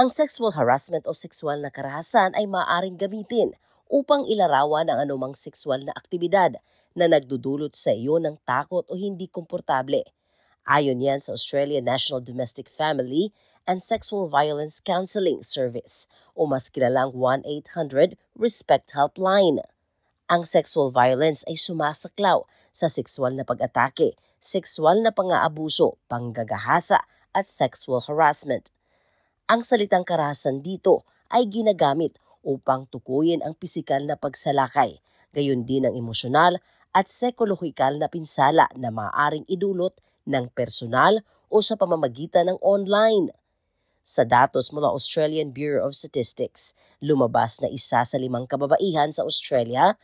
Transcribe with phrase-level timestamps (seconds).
[0.00, 3.52] Ang sexual harassment o sexual na karahasan ay maaaring gamitin
[3.92, 6.56] upang ilarawan ang anumang sexual na aktibidad
[6.96, 10.00] na nagdudulot sa iyo ng takot o hindi komportable.
[10.64, 13.36] Ayon yan sa Australian National Domestic Family
[13.68, 19.60] and Sexual Violence Counseling Service o mas kilalang 1-800-RESPECT Helpline.
[20.32, 27.04] Ang sexual violence ay sumasaklaw sa sexual na pag-atake, sexual na pang-aabuso, panggagahasa
[27.36, 28.72] at sexual harassment.
[29.50, 34.98] Ang salitang karahasan dito ay ginagamit upang tukuyin ang pisikal na pagsalakay,
[35.34, 36.58] gayon din ang emosyonal
[36.92, 39.96] at psikolohikal na pinsala na maaaring idulot
[40.28, 43.32] ng personal o sa pamamagitan ng online.
[44.02, 49.94] Sa datos mula Australian Bureau of Statistics, lumabas na isa sa limang kababaihan sa Australia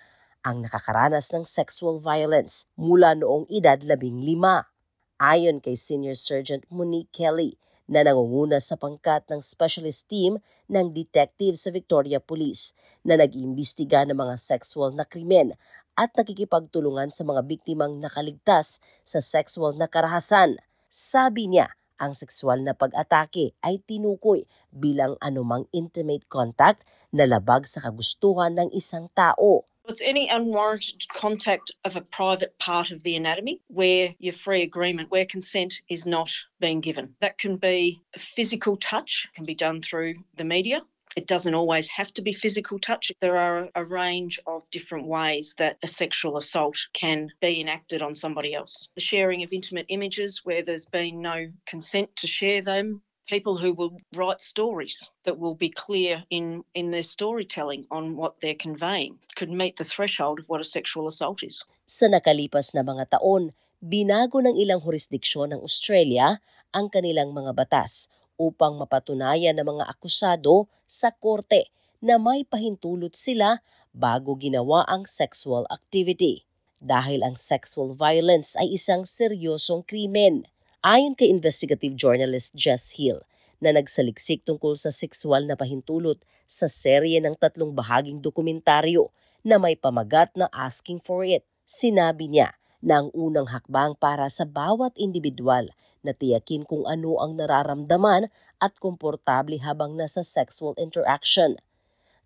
[0.47, 4.71] ang nakakaranas ng sexual violence mula noong edad labing lima.
[5.19, 7.59] Ayon kay Senior Sergeant Monique Kelly,
[7.89, 10.37] na nangunguna sa pangkat ng specialist team
[10.69, 15.57] ng detective sa Victoria Police na nag-iimbestiga ng mga sexual na krimen
[15.99, 20.61] at nakikipagtulungan sa mga biktimang nakaligtas sa sexual na karahasan.
[20.87, 27.83] Sabi niya, ang sexual na pag-atake ay tinukoy bilang anumang intimate contact na labag sa
[27.83, 29.68] kagustuhan ng isang tao.
[29.89, 35.11] It's any unwarranted contact of a private part of the anatomy where your free agreement,
[35.11, 36.31] where consent is not
[36.61, 37.15] being given.
[37.21, 40.83] That can be physical touch, can be done through the media.
[41.17, 43.11] It doesn't always have to be physical touch.
[43.23, 48.15] There are a range of different ways that a sexual assault can be enacted on
[48.15, 48.89] somebody else.
[48.95, 53.77] The sharing of intimate images where there's been no consent to share them, people who
[53.77, 59.21] will write stories that will be clear in, in their storytelling on what they're conveying
[59.37, 61.63] could meet the threshold of what a sexual assault is.
[61.85, 63.53] Sa nakalipas na mga taon,
[63.85, 66.41] binago ng ilang jurisdiksyon ng Australia
[66.73, 68.09] ang kanilang mga batas
[68.41, 71.69] upang mapatunayan ng mga akusado sa korte
[72.01, 73.61] na may pahintulot sila
[73.93, 76.49] bago ginawa ang sexual activity.
[76.79, 80.47] Dahil ang sexual violence ay isang seryosong krimen.
[80.79, 83.19] Ayon kay investigative journalist Jess Hill,
[83.59, 89.11] na nagsaliksik tungkol sa sexual na pahintulot sa serye ng tatlong bahaging dokumentaryo
[89.43, 91.43] na may pamagat na Asking for It.
[91.67, 95.67] Sinabi niya na ang unang hakbang para sa bawat individual
[96.07, 98.31] na tiyakin kung ano ang nararamdaman
[98.63, 101.59] at komportable habang nasa sexual interaction.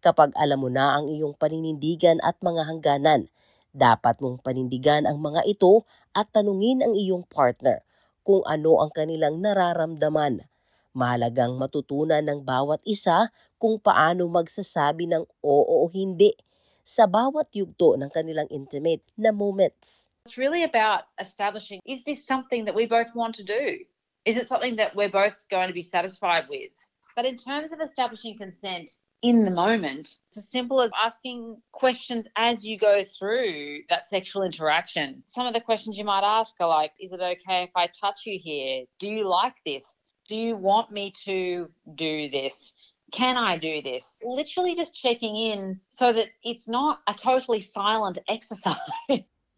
[0.05, 3.33] Kapag alam mo na ang iyong paninindigan at mga hangganan,
[3.73, 7.81] dapat mong panindigan ang mga ito at tanungin ang iyong partner
[8.23, 10.47] kung ano ang kanilang nararamdaman.
[10.93, 16.37] Mahalagang matutunan ng bawat isa kung paano magsasabi ng oo o hindi
[16.83, 20.11] sa bawat yugto ng kanilang intimate na moments.
[20.27, 23.83] It's really about establishing is this something that we both want to do?
[24.23, 26.71] Is it something that we're both going to be satisfied with?
[27.17, 30.19] But in terms of establishing consent, in the moment.
[30.29, 35.23] It's as simple as asking questions as you go through that sexual interaction.
[35.27, 38.27] Some of the questions you might ask are like, is it okay if I touch
[38.27, 38.85] you here?
[38.99, 40.03] Do you like this?
[40.29, 42.75] Do you want me to do this?
[43.13, 44.21] Can I do this?
[44.25, 48.77] Literally just checking in so that it's not a totally silent exercise.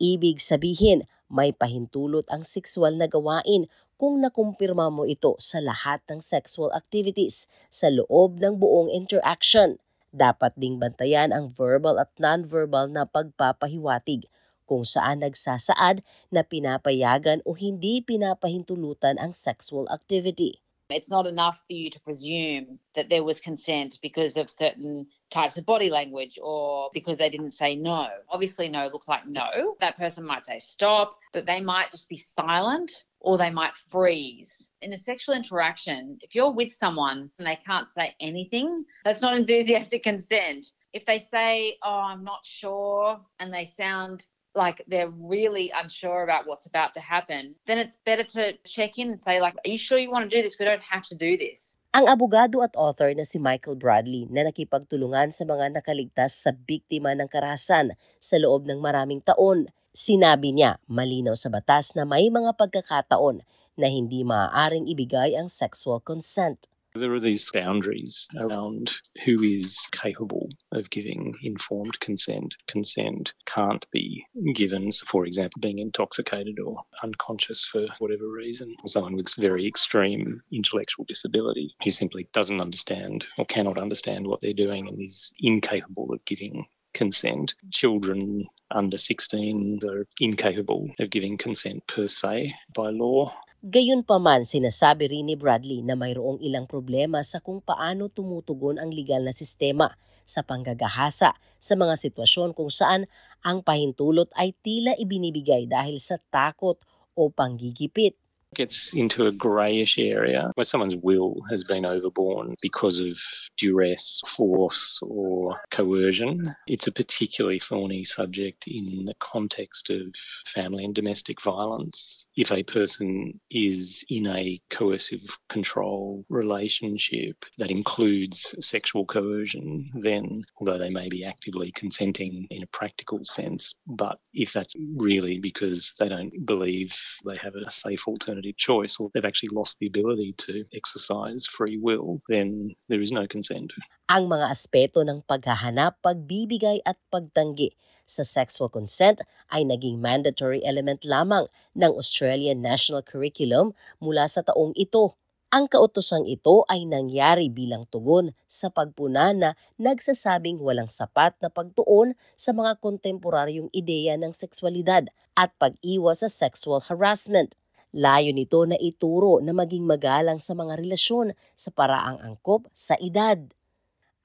[0.02, 3.70] Ibig sabihin, may pahintulot ang sexual na gawain
[4.04, 9.80] kung nakumpirma mo ito sa lahat ng sexual activities sa loob ng buong interaction.
[10.12, 14.28] Dapat ding bantayan ang verbal at non-verbal na pagpapahiwatig
[14.68, 20.60] kung saan nagsasaad na pinapayagan o hindi pinapahintulutan ang sexual activity.
[20.94, 25.56] It's not enough for you to presume that there was consent because of certain types
[25.58, 28.08] of body language or because they didn't say no.
[28.28, 29.76] Obviously, no looks like no.
[29.80, 34.70] That person might say stop, but they might just be silent or they might freeze.
[34.82, 39.36] In a sexual interaction, if you're with someone and they can't say anything, that's not
[39.36, 40.66] enthusiastic consent.
[40.92, 46.46] If they say, Oh, I'm not sure, and they sound like they're really unsure about
[46.46, 49.78] what's about to happen, then it's better to check in and say, like, are you
[49.78, 50.56] sure you want to do this?
[50.58, 51.76] We don't have to do this.
[51.94, 57.14] Ang abogado at author na si Michael Bradley na nakipagtulungan sa mga nakaligtas sa biktima
[57.14, 62.50] ng karahasan sa loob ng maraming taon, sinabi niya malinaw sa batas na may mga
[62.58, 63.46] pagkakataon
[63.78, 66.66] na hindi maaaring ibigay ang sexual consent.
[66.96, 68.92] There are these boundaries around
[69.24, 72.54] who is capable of giving informed consent.
[72.68, 74.24] Consent can't be
[74.54, 78.76] given, for example, being intoxicated or unconscious for whatever reason.
[78.86, 84.52] Someone with very extreme intellectual disability who simply doesn't understand or cannot understand what they're
[84.52, 87.54] doing and is incapable of giving consent.
[87.72, 93.34] Children under 16 are incapable of giving consent per se by law.
[93.64, 99.24] Gayunpaman, sinasabi rin ni Bradley na mayroong ilang problema sa kung paano tumutugon ang legal
[99.24, 99.96] na sistema
[100.28, 103.08] sa panggagahasa sa mga sitwasyon kung saan
[103.40, 106.76] ang pahintulot ay tila ibinibigay dahil sa takot
[107.16, 108.20] o panggigipit.
[108.54, 113.18] Gets into a greyish area where someone's will has been overborne because of
[113.56, 116.54] duress, force, or coercion.
[116.66, 120.14] It's a particularly thorny subject in the context of
[120.46, 122.26] family and domestic violence.
[122.36, 130.78] If a person is in a coercive control relationship that includes sexual coercion, then although
[130.78, 136.08] they may be actively consenting in a practical sense, but if that's really because they
[136.08, 140.34] don't believe they have a safe alternative alternative choice or they've actually lost the ability
[140.36, 143.72] to exercise free will, then there is no consent.
[144.12, 147.72] Ang mga aspeto ng paghahanap, pagbibigay at pagtanggi
[148.04, 154.76] sa sexual consent ay naging mandatory element lamang ng Australian National Curriculum mula sa taong
[154.76, 155.16] ito.
[155.54, 162.18] Ang kautosang ito ay nangyari bilang tugon sa pagpuna na nagsasabing walang sapat na pagtuon
[162.34, 165.06] sa mga kontemporaryong ideya ng sexualidad
[165.38, 167.54] at pag-iwas sa sexual harassment.
[167.94, 173.38] Layo nito na ituro na maging magalang sa mga relasyon sa paraang angkop sa edad.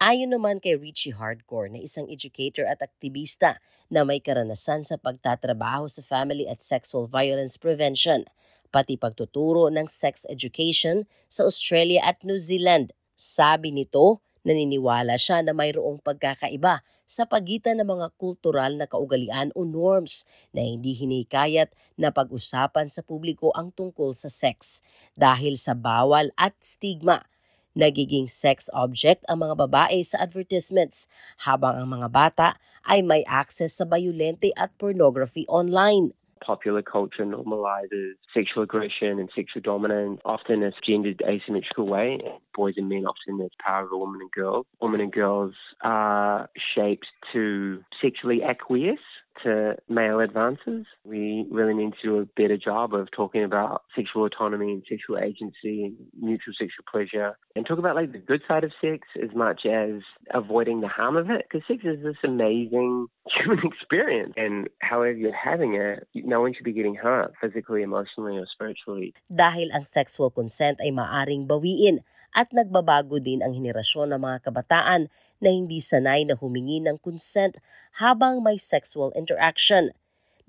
[0.01, 3.61] Ayon naman kay Richie Hardcore na isang educator at aktivista
[3.93, 8.25] na may karanasan sa pagtatrabaho sa family at sexual violence prevention,
[8.73, 12.89] pati pagtuturo ng sex education sa Australia at New Zealand.
[13.13, 19.65] Sabi nito, naniniwala siya na mayroong pagkakaiba sa pagitan ng mga kultural na kaugalian o
[19.65, 24.85] norms na hindi hinikayat na pag-usapan sa publiko ang tungkol sa sex
[25.17, 27.25] dahil sa bawal at stigma.
[27.73, 31.09] Nagiging sex object ang mga babae sa advertisements
[31.45, 32.47] habang ang mga bata
[32.85, 36.13] ay may access sa violente at pornography online.
[36.45, 42.19] Popular culture normalizes sexual aggression and sexual dominance, often as gendered asymmetrical way.
[42.55, 44.65] Boys and men often as power of women and girls.
[44.81, 48.99] Women and girls are shaped to sexually acquiesce
[49.43, 50.85] to male advances.
[51.05, 55.17] We really need to do a better job of talking about sexual autonomy and sexual
[55.17, 59.33] agency and mutual sexual pleasure and talk about like the good side of sex as
[59.35, 60.01] much as
[60.33, 65.35] avoiding the harm of it because sex is this amazing human experience and however you're
[65.35, 69.13] having it, no one should be getting hurt physically, emotionally or spiritually.
[69.31, 72.03] Dahil ang sexual consent ay maaring bawiin
[72.35, 75.09] at nagbabago din ang henerasyon ng mga kabataan
[75.39, 77.57] na hindi sanay na humingi ng consent
[77.97, 79.93] habang may sexual interaction.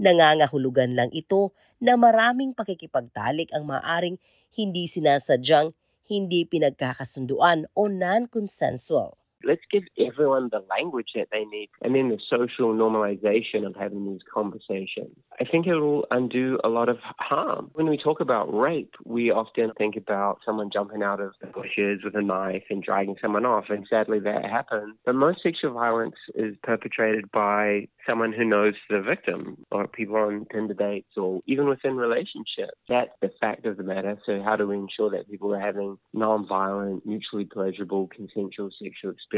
[0.00, 4.16] Nangangahulugan lang ito na maraming pakikipagtalik ang maaring
[4.56, 5.76] hindi sinasadyang,
[6.08, 9.19] hindi pinagkakasunduan o non-consensual.
[9.44, 14.06] Let's give everyone the language that they need and then the social normalization of having
[14.10, 15.16] these conversations.
[15.40, 17.70] I think it will undo a lot of harm.
[17.74, 22.00] When we talk about rape, we often think about someone jumping out of the bushes
[22.04, 24.96] with a knife and dragging someone off, and sadly that happens.
[25.04, 30.46] But most sexual violence is perpetrated by someone who knows the victim or people on
[30.52, 32.76] Tinder dates or even within relationships.
[32.88, 34.18] That's the fact of the matter.
[34.26, 39.29] So how do we ensure that people are having non-violent, mutually pleasurable, consensual sexual experiences?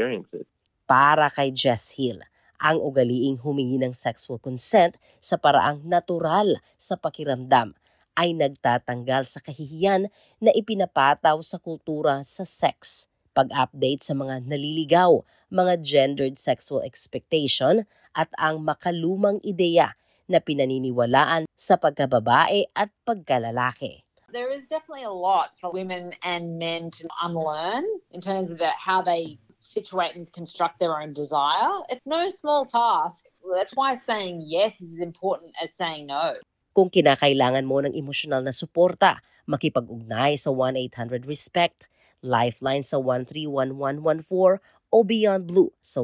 [0.83, 2.19] Para kay Jess Hill,
[2.59, 7.77] ang ugaliing humingi ng sexual consent sa paraang natural sa pakiramdam
[8.13, 15.81] ay nagtatanggal sa kahihiyan na ipinapataw sa kultura sa sex pag-update sa mga naliligaw, mga
[15.81, 19.97] gendered sexual expectation at ang makalumang ideya
[20.29, 24.05] na pinaniniwalaan sa pagkababae at pagkalalaki.
[24.29, 28.69] There is definitely a lot for women and men to unlearn in terms of the,
[28.73, 31.79] how they situate and construct their own desire.
[31.87, 33.31] It's no small task.
[33.55, 36.35] That's why saying yes is as important as saying no.
[36.75, 41.87] Kung kinakailangan mo ng emosyonal na suporta, makipag-ugnay sa 1-800-RESPECT
[42.23, 44.59] Lifeline sa 131114
[44.93, 45.99] o Beyond Blue sa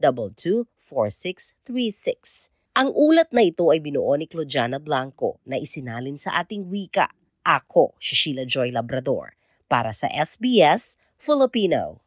[0.00, 2.48] 1-800-224636.
[2.74, 7.06] Ang ulat na ito ay binuo ni Claudiana Blanco na isinalin sa ating wika.
[7.46, 9.36] Ako, Shishila Joy Labrador,
[9.70, 12.03] para sa SBS Filipino.